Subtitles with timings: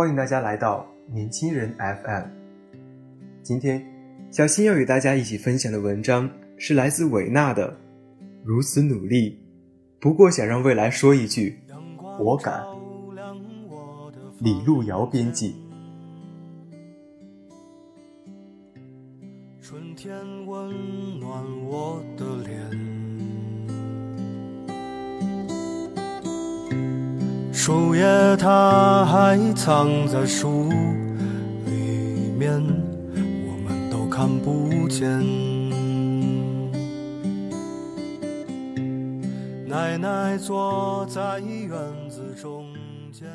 [0.00, 2.24] 欢迎大家来到年轻人 FM。
[3.42, 3.84] 今天，
[4.30, 7.70] 小新要与大家一起分享的文章是来自维纳的
[8.42, 9.38] 《如此努力，
[10.00, 11.60] 不过想让未来说一句
[12.18, 12.62] 我敢》。
[14.38, 15.54] 李路遥编辑。
[27.62, 28.02] 树叶
[28.38, 30.70] 它还藏在树
[31.66, 35.06] 里面，我们都看不见。
[39.68, 41.70] 奶奶坐在院
[42.08, 42.64] 子中
[43.12, 43.28] 间。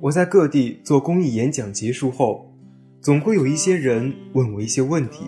[0.00, 2.52] 我在各地做公益演讲结束后，
[3.00, 5.26] 总会有一些人问我一些问题。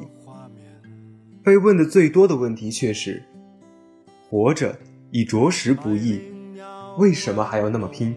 [1.45, 3.23] 被问的最多的问题却是：
[4.29, 4.77] 活着
[5.13, 6.21] 已着实不易。
[7.01, 8.15] 为什么还要那么拼？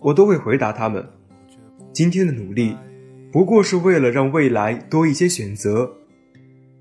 [0.00, 1.08] 我都会回答他们：
[1.94, 2.76] 今天的努力，
[3.32, 5.90] 不过是为了让未来多一些选择。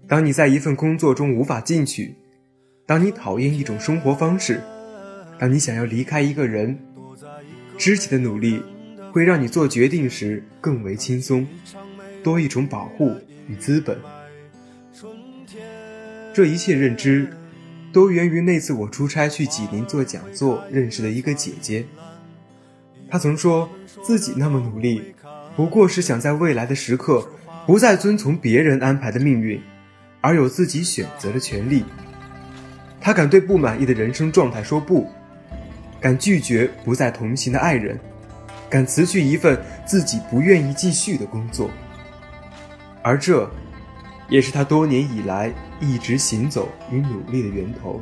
[0.10, 2.14] 当你在一份工作中无法进取，
[2.86, 4.62] 当你讨厌一种生活方式，
[5.40, 6.78] 当你想要离开一个人，
[7.78, 8.62] 肢体的努力
[9.14, 11.48] 会让你做决定时更为轻松，
[12.22, 13.16] 多一种保护
[13.48, 13.98] 与资本。
[16.34, 17.30] 这一切认知。
[17.92, 21.86] 都源于那次我出差去济宁做讲座认识的一个姐姐。
[23.10, 23.70] 她曾说
[24.04, 25.14] 自己那么努力，
[25.56, 27.28] 不过是想在未来的时刻，
[27.66, 29.62] 不再遵从别人安排的命运，
[30.22, 31.84] 而有自己选择的权利。
[33.00, 35.10] 她敢对不满意的人生状态说不，
[36.00, 38.00] 敢拒绝不再同行的爱人，
[38.70, 41.70] 敢辞去一份自己不愿意继续的工作。
[43.02, 43.50] 而这。
[44.30, 48.00] 也是他多年以来一直行走与努力的源头。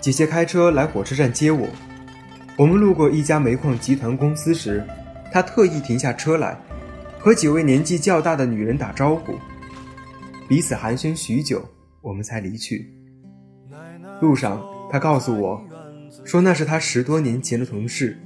[0.00, 1.66] 姐姐开车来火车站接我，
[2.56, 4.86] 我们路过一家煤矿集团公司时，
[5.32, 6.56] 她特意停下车来，
[7.18, 9.34] 和几位年纪较大的女人打招呼，
[10.48, 11.66] 彼此寒暄许久，
[12.02, 12.94] 我们才离去。
[14.20, 15.62] 路上，她告诉我，
[16.24, 18.18] 说那是她十多年前的同事。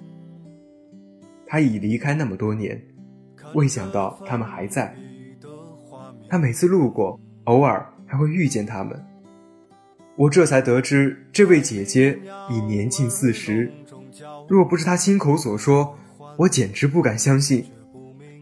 [1.47, 2.81] 她已离开那么多年，
[3.55, 4.95] 未想到他们还在。
[6.29, 8.99] 他每次路过，偶尔还会遇见他们。
[10.17, 12.19] 我这才得知，这位姐姐
[12.49, 13.71] 已年近四十。
[14.49, 15.97] 若不是她亲口所说，
[16.39, 17.67] 我简直不敢相信，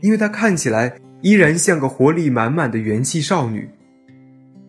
[0.00, 3.68] 因为她看起来依然像个活力满满的元气少女。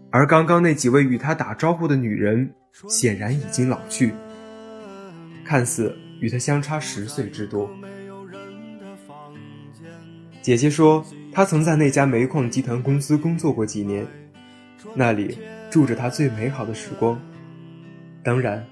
[0.09, 2.50] 而刚刚那几位与她打招呼的女人，
[2.88, 4.13] 显然已经老去，
[5.46, 7.69] 看似与她相差十岁之多。
[10.41, 11.06] 姐姐说。
[11.33, 14.05] 他曾在那家煤矿集团公司工作过几年，
[14.94, 15.39] 那里
[15.71, 17.19] 住着他最美好的时光，
[18.23, 18.63] 当然，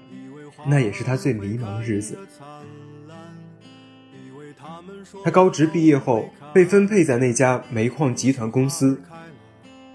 [0.66, 2.16] 那也是他最迷茫的日子。
[5.24, 6.24] 他高职毕业后
[6.54, 9.00] 被分配在那家煤矿集团公司，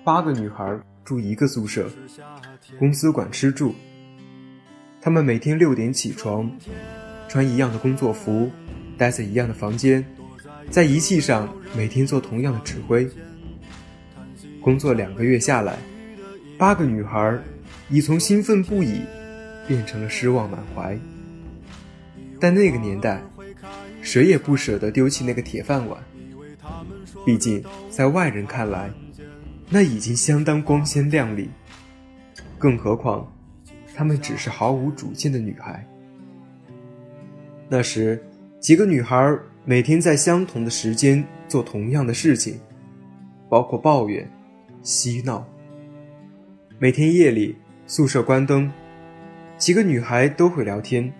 [0.03, 1.89] 八个女孩住一个宿舍，
[2.77, 3.73] 公司管吃住。
[4.99, 6.51] 他们每天六点起床，
[7.29, 8.51] 穿一样的工作服，
[8.97, 10.05] 待在一样的房间。
[10.69, 13.09] 在仪器上每天做同样的指挥。
[14.61, 15.77] 工作两个月下来，
[16.57, 17.39] 八个女孩
[17.89, 19.01] 已从兴奋不已
[19.65, 20.97] 变成了失望满怀。
[22.39, 23.21] 但那个年代，
[24.01, 26.03] 谁也不舍得丢弃那个铁饭碗，
[27.25, 28.91] 毕竟在外人看来，
[29.69, 31.49] 那已经相当光鲜亮丽。
[32.57, 33.31] 更何况，
[33.95, 35.87] 她们只是毫无主见的女孩。
[37.69, 38.21] 那时，
[38.59, 39.37] 几个女孩。
[39.69, 42.57] 每天在相同的时间做同样的事情，
[43.49, 44.25] 包括抱怨、
[44.81, 45.45] 嬉闹。
[46.79, 47.53] 每天夜里
[47.85, 48.71] 宿舍关灯，
[49.57, 51.11] 几个女孩都会聊天，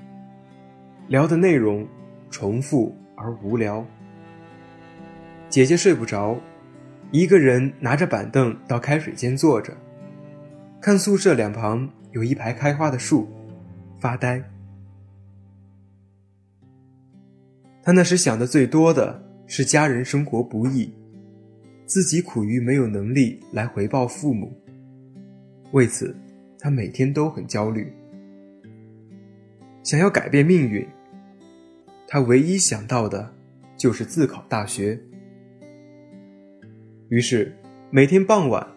[1.10, 1.86] 聊的内容
[2.30, 3.86] 重复而无聊。
[5.50, 6.40] 姐姐睡不着，
[7.12, 9.76] 一个人拿着板凳到开水间坐着，
[10.80, 13.28] 看宿舍两旁有一排开花的树，
[14.00, 14.42] 发呆。
[17.88, 20.94] 他那时想的最多的是家人生活不易，
[21.86, 24.51] 自己苦于没有能力来回报父母，
[25.72, 26.13] 为此
[26.60, 27.89] 他每天都很焦虑。
[29.84, 30.86] 想要改变命运，
[32.10, 33.34] 他唯一想到的，
[33.78, 35.00] 就是自考大学。
[37.07, 37.56] 于是，
[37.89, 38.68] 每天傍晚，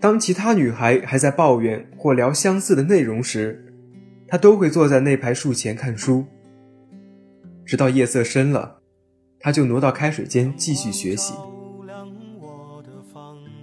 [0.00, 3.64] 当其他女孩还在抱怨或聊相似的内容时，
[4.26, 6.24] 他都会坐在那排树前看书，
[7.66, 8.80] 直到夜色深了，
[9.40, 11.34] 他就挪到开水间继续学习。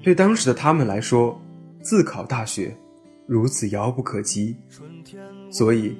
[0.04, 1.42] 对当时的他们来说，
[1.82, 2.76] 自考大学
[3.26, 4.56] 如此遥不可及，
[5.50, 5.98] 所以。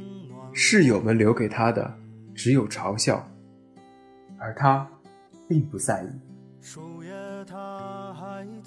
[0.56, 1.92] 室友们留给他的
[2.36, 3.28] 只有嘲笑，
[4.38, 4.88] 而他
[5.50, 6.10] 并不在意。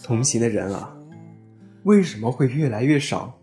[0.03, 0.93] 同行的人啊，
[1.85, 3.39] 为什么会越来越少？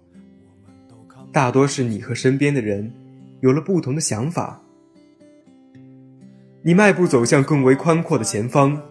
[1.32, 2.94] 大多是你和身边的人
[3.40, 4.62] 有了不同的想法。
[6.66, 8.82] 你迈步走向更为宽阔的前方，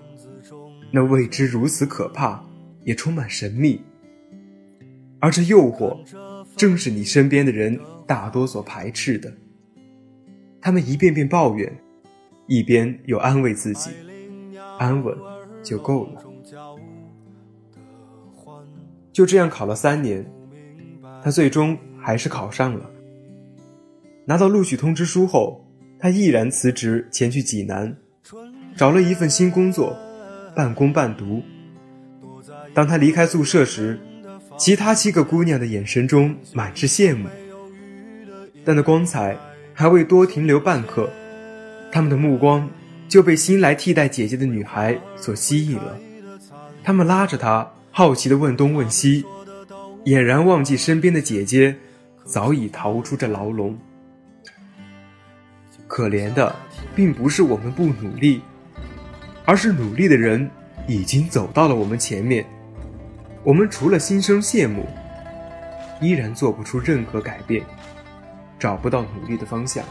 [0.91, 2.45] 那未知如此可怕，
[2.85, 3.81] 也充满神秘。
[5.19, 5.97] 而这诱惑，
[6.55, 9.33] 正是你身边的人大多所排斥的。
[10.61, 11.75] 他们一遍遍抱怨，
[12.47, 13.91] 一边又安慰自己
[14.79, 15.17] ：“安稳
[15.63, 16.23] 就够了。”
[19.11, 20.31] 就这样考了三年，
[21.25, 22.91] 他最终还是考上了。
[24.27, 25.67] 拿到录取通知书后，
[26.03, 27.97] 他毅然辞职前去济南，
[28.77, 29.97] 找了一份新工作，
[30.53, 31.41] 半工半读。
[32.75, 34.01] 当他离开宿舍时，
[34.59, 37.29] 其他七个姑娘的眼神中满是羡慕，
[38.65, 39.39] 但那光彩。
[39.75, 41.09] 还未多停留半刻，
[41.91, 42.69] 他们的目光
[43.09, 45.97] 就被新来替代姐姐的女孩所吸引了。
[46.85, 49.25] 他们拉着她，好奇地问东问西，
[50.05, 51.75] 俨然忘记身边的姐姐
[52.25, 53.79] 早已逃出这牢笼。
[55.93, 56.57] 可怜的，
[56.97, 58.41] 并不是我们不努力，
[59.45, 60.51] 而是努力的人
[60.89, 62.47] 已经走到了我们前面。
[63.45, 64.89] 我们除了心生羡慕，
[66.01, 67.63] 依然做不出任何改变。
[68.59, 69.85] 找不到努力的方向。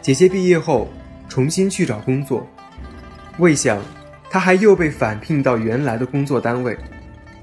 [0.00, 0.88] 姐姐毕业后
[1.28, 2.46] 重新去找工作，
[3.38, 3.78] 未想，
[4.30, 6.74] 她还又被返聘到原来的工作单位，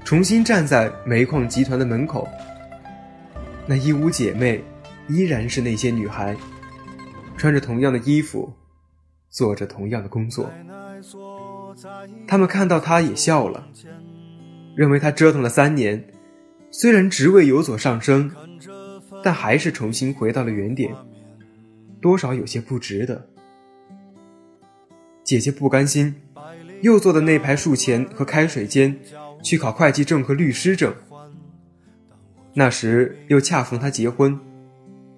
[0.04, 2.26] 重新站在煤矿集团的门口。
[3.66, 4.64] 那一屋姐妹
[5.10, 6.36] 依然是那些女孩，
[7.36, 8.52] 穿着同样的衣服，
[9.28, 10.50] 做着同样的工作。
[12.26, 13.68] 她们看到她也笑了，
[14.74, 16.04] 认为她折腾了三年，
[16.70, 18.30] 虽然职位有所上升。
[19.22, 20.94] 但还是重新回到了原点，
[22.00, 23.28] 多少有些不值得。
[25.22, 26.14] 姐姐不甘心，
[26.80, 28.98] 又坐在那排树前和开水间，
[29.42, 30.94] 去考会计证和律师证。
[32.54, 34.40] 那时又恰逢她结婚，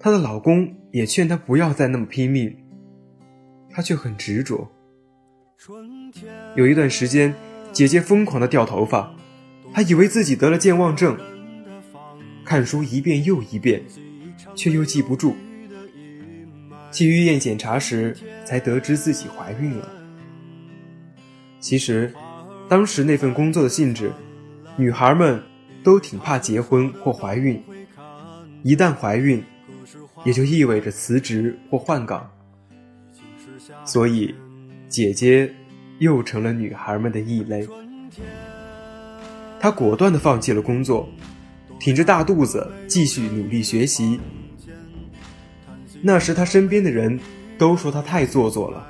[0.03, 2.53] 她的老公也劝她不要再那么拼命，
[3.69, 4.69] 她却很执着。
[6.57, 7.33] 有一段时间，
[7.71, 9.15] 姐姐疯狂的掉头发，
[9.71, 11.17] 她以为自己得了健忘症。
[12.43, 13.81] 看书一遍又一遍，
[14.53, 15.37] 却又记不住。
[16.91, 18.13] 去医院检查时，
[18.43, 19.89] 才得知自己怀孕了。
[21.61, 22.13] 其实，
[22.67, 24.11] 当时那份工作的性质，
[24.75, 25.41] 女孩们
[25.81, 27.63] 都挺怕结婚或怀孕。
[28.63, 29.41] 一旦怀孕，
[30.23, 32.29] 也就意味着辞职或换岗。
[33.85, 34.33] 所以，
[34.87, 35.53] 姐姐
[35.99, 37.67] 又成了女孩们的异类。
[39.59, 41.07] 她果断地放弃了工作。
[41.79, 44.17] 挺着大肚子继续努力学习。
[46.01, 47.19] 那时他身边的人
[47.57, 48.87] 都说他太做作了，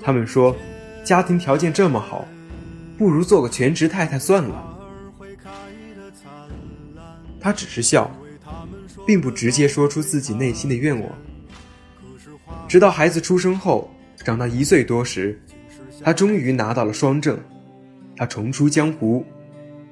[0.00, 0.54] 他们说
[1.02, 2.24] 家庭条件这么好，
[2.96, 4.78] 不如做个全职太太算了。
[7.40, 8.08] 他只是笑，
[9.06, 11.10] 并不直接说出自己内心的愿望。
[12.68, 15.40] 直到孩子出生后，长到一岁多时，
[16.02, 17.38] 他终于拿到了双证，
[18.16, 19.24] 他重出江湖。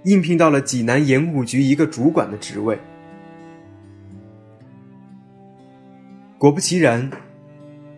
[0.04, 2.76] 应聘到了济南盐务局一个主管的职位。
[6.38, 7.08] 果不其然，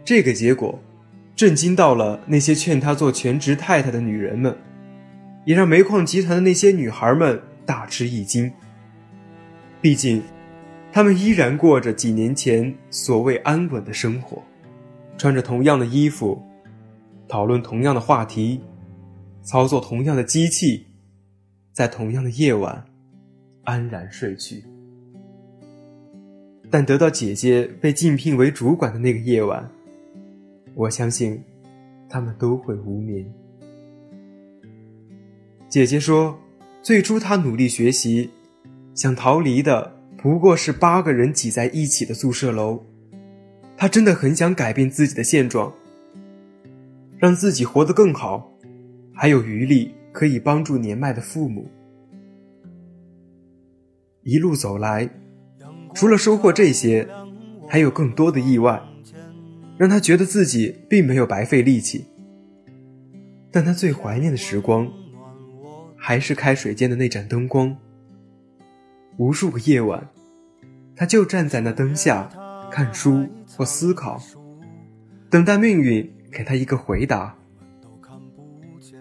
[0.04, 0.78] 这个结果
[1.34, 4.54] 震惊到了那些劝他做全职太太的女人们，
[5.46, 8.52] 也让煤矿集团的那些女孩们大吃一惊。
[9.80, 10.22] 毕竟，
[10.94, 14.40] 他们依然过着几年前所谓安稳的生活，
[15.18, 16.40] 穿着同样的衣服，
[17.26, 18.60] 讨论同样的话题，
[19.42, 20.86] 操作同样的机器。
[21.72, 22.84] 在同样的夜晚，
[23.64, 24.64] 安然睡去。
[26.70, 29.68] 但得到姐姐被竞聘为主管的那个夜晚，
[30.76, 31.42] 我相信，
[32.08, 33.28] 他们都会无眠。
[35.68, 36.38] 姐姐说，
[36.82, 38.30] 最初她努力学习，
[38.94, 39.93] 想逃离的
[40.24, 42.82] 不过是八个人挤在一起的宿舍楼。
[43.76, 45.70] 她真的很想改变自己的现状，
[47.18, 48.50] 让自己活得更好，
[49.12, 51.70] 还有余力可以帮助年迈的父母。
[54.22, 55.06] 一路走来，
[55.92, 57.06] 除了收获这些，
[57.68, 58.82] 还有更多的意外，
[59.76, 62.06] 让他觉得自己并没有白费力气。
[63.50, 64.90] 但他最怀念的时光，
[65.98, 67.76] 还是开水间的那盏灯光。
[69.16, 70.08] 无数个夜晚，
[70.96, 72.28] 他就站在那灯下，
[72.70, 74.20] 看书或思考，
[75.30, 77.36] 等待命运给他一个回答。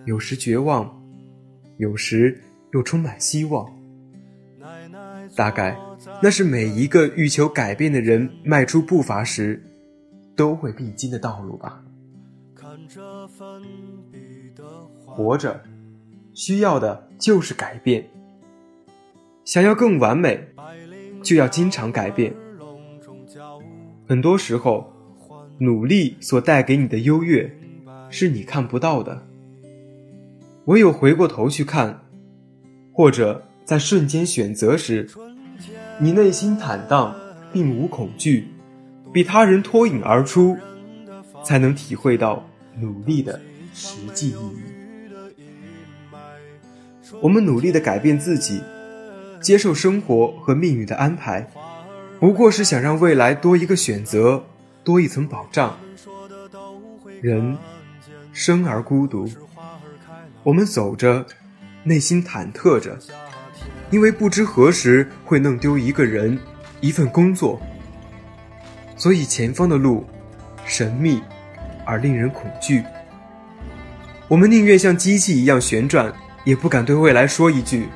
[0.05, 1.01] 有时绝望，
[1.77, 2.39] 有时
[2.73, 3.67] 又充满希望。
[5.35, 5.75] 大概，
[6.21, 9.63] 那是每一个欲求改变的人迈出步伐时，
[10.35, 11.83] 都会必经的道路吧。
[15.05, 15.63] 活着，
[16.33, 18.07] 需要的就是改变。
[19.45, 20.47] 想要更完美，
[21.21, 22.33] 就要经常改变。
[24.07, 24.91] 很多时候，
[25.59, 27.51] 努力所带给你的优越，
[28.09, 29.25] 是你看不到的。
[30.65, 32.01] 唯有回过头去看，
[32.91, 33.43] 或者。
[33.65, 35.07] 在瞬间选择时，
[35.97, 37.15] 你内心坦荡，
[37.53, 38.49] 并无恐惧，
[39.13, 40.57] 比他人脱颖而出，
[41.45, 42.45] 才能体会到
[42.77, 43.39] 努力的
[43.73, 44.63] 实际意义。
[47.21, 48.61] 我们努力的改变自己，
[49.43, 51.45] 接受生活和命运的安排，
[52.19, 54.45] 不过是想让未来多一个选择，
[54.83, 55.77] 多一层保障。
[57.21, 57.57] 人
[58.31, 59.29] 生而孤独，
[60.43, 61.25] 我们走着，
[61.83, 62.97] 内心忐忑着。
[63.91, 66.39] 因为不知何时会弄丢一个人，
[66.79, 67.61] 一份工作，
[68.95, 70.05] 所以前方的路
[70.65, 71.21] 神秘
[71.85, 72.83] 而令人恐惧。
[74.27, 76.11] 我们宁愿像机器一样旋转，
[76.43, 77.87] 也不敢对未来说一句：“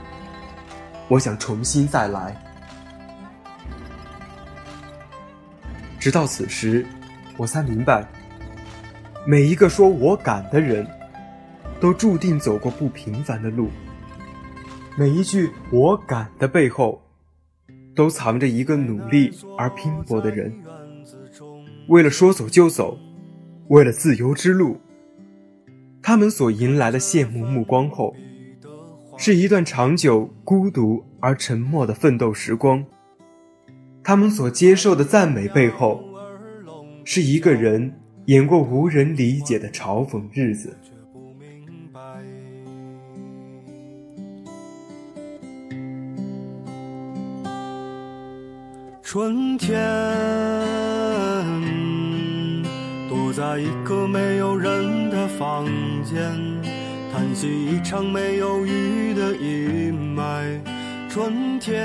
[1.08, 2.36] 我想重新再来。”
[6.00, 6.86] 直到此时，
[7.38, 8.08] 我才明白，
[9.26, 10.88] 每一个说我敢的人，
[11.80, 13.70] 都注定走过不平凡的路。
[14.98, 17.02] 每一句“我敢”的背后，
[17.96, 20.54] 都藏着一个努力而拼搏的人。
[21.88, 22.98] 为了说走就走，
[23.68, 24.80] 为了自由之路，
[26.02, 28.16] 他们所迎来的羡慕目光后，
[29.20, 32.86] 是一段长久、孤独而沉默的奋斗时光。
[34.04, 36.02] 他们所接受的赞美背后，
[37.04, 37.92] 是一个人
[38.26, 40.78] 演过无人理解的嘲讽日子。
[49.02, 49.82] 春天，
[53.10, 55.66] 躲在一个没有人的房
[56.04, 56.22] 间，
[57.38, 60.60] 叹息一场没有雨的阴霾。
[61.08, 61.80] 春天，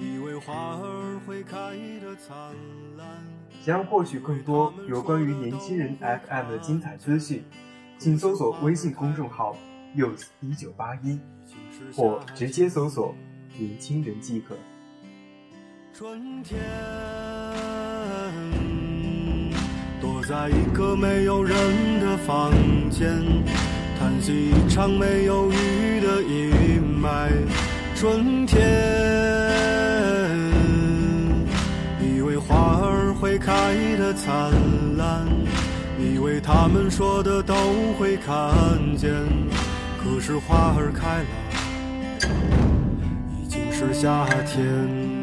[0.00, 2.34] 以为花儿会开得灿
[2.96, 3.06] 烂。
[3.60, 7.44] 想要获取更多有关于年轻人 FM 的精彩资讯，
[7.98, 9.54] 请搜索微信公众号
[9.94, 11.20] “youth 一九八一”，
[11.94, 13.14] 或直接搜索。
[13.58, 14.56] 年轻人即可。
[15.92, 16.58] 春天，
[20.26, 21.54] 在一个没有人
[22.00, 22.50] 的房
[22.88, 23.10] 间，
[23.98, 27.28] 叹息一场没有雨的阴霾。
[27.94, 28.62] 春天，
[32.00, 34.50] 以为花儿会开得灿
[34.96, 35.26] 烂，
[35.98, 37.54] 以为他们说的都
[37.98, 38.50] 会看
[38.96, 39.12] 见，
[40.02, 41.28] 可是花儿开了。
[43.42, 45.13] 已经是夏天。